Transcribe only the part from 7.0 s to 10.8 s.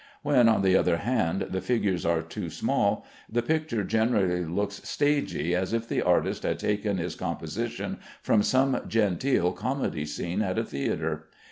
composition from some genteel comedy scene at a